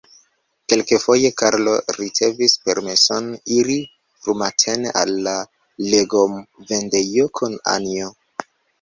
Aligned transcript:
Kelkafoje 0.71 1.29
Karlo 1.41 1.73
ricevis 1.97 2.55
permeson 2.65 3.29
iri 3.59 3.77
frumatene 4.25 4.97
al 5.05 5.15
la 5.29 5.37
legomvendejo 5.93 7.33
kun 7.41 7.59
Anjo. 7.79 8.15